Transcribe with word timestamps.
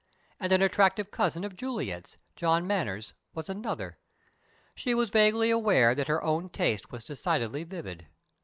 And 0.39 0.51
an 0.51 0.63
attractive 0.63 1.11
cousin 1.11 1.43
of 1.43 1.55
Juliet's, 1.55 2.17
John 2.35 2.65
Manners, 2.65 3.13
was 3.35 3.49
another. 3.49 3.99
She 4.73 4.95
was 4.95 5.11
vaguely 5.11 5.51
aware 5.51 5.93
that 5.93 6.07
her 6.07 6.23
own 6.23 6.49
taste 6.49 6.91
was 6.91 7.03
decidedly 7.03 7.63
vivid. 7.65 8.07